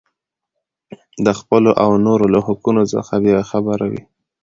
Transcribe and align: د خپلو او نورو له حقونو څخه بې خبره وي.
د 1.25 1.27
خپلو 1.39 1.71
او 1.83 1.91
نورو 2.05 2.25
له 2.33 2.39
حقونو 2.47 2.83
څخه 2.93 3.13
بې 3.23 3.35
خبره 3.51 3.85
وي. 3.91 4.03